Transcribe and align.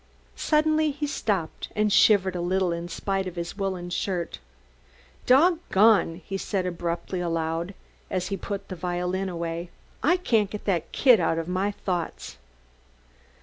Suddenly 0.35 0.89
he 0.89 1.05
stopped 1.05 1.67
and 1.75 1.93
shivered 1.93 2.35
a 2.35 2.41
little 2.41 2.71
in 2.71 2.87
spite 2.87 3.27
of 3.27 3.35
his 3.35 3.55
woolen 3.55 3.91
shirt. 3.91 4.39
"Dog 5.27 5.59
gone!" 5.69 6.21
he 6.25 6.37
said 6.39 6.65
abruptly, 6.65 7.19
aloud, 7.21 7.75
as 8.09 8.29
he 8.29 8.35
put 8.35 8.69
the 8.69 8.75
violin 8.75 9.29
away, 9.29 9.69
"I 10.01 10.17
can't 10.17 10.49
get 10.49 10.65
that 10.65 10.91
kid 10.91 11.19
out 11.19 11.37
of 11.37 11.47
my 11.47 11.69
thoughts!" 11.69 12.37